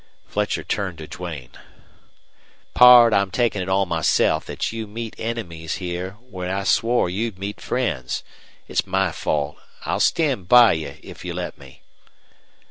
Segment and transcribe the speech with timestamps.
[0.25, 1.51] Fletcher turned to Duane.
[2.73, 7.37] "Pard, I'm takin' it on myself thet you meet enemies here when I swore you'd
[7.37, 8.23] meet friends.
[8.67, 9.57] It's my fault.
[9.85, 11.83] I'll stand by you if you let me."